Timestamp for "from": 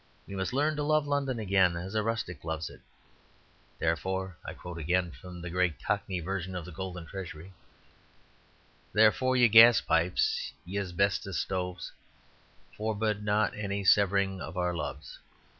5.11-5.43